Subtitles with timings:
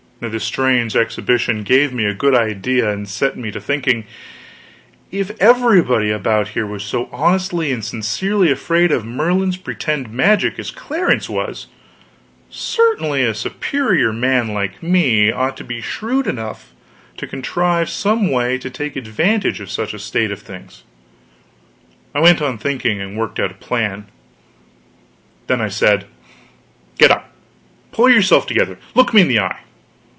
[0.23, 4.05] Now this strange exhibition gave me a good idea and set me to thinking.
[5.09, 10.69] If everybody about here was so honestly and sincerely afraid of Merlin's pretended magic as
[10.69, 11.65] Clarence was,
[12.51, 16.71] certainly a superior man like me ought to be shrewd enough
[17.17, 20.83] to contrive some way to take advantage of such a state of things.
[22.13, 24.05] I went on thinking, and worked out a plan.
[25.47, 26.05] Then I said:
[26.99, 27.33] "Get up.
[27.91, 29.61] Pull yourself together; look me in the eye.